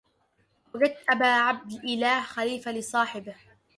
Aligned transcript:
وجدت 0.73 0.97
أبا 1.09 1.25
عبد 1.25 1.71
الإله 1.71 2.21
خليفة 2.23 2.71
لصاحبه 2.71 3.35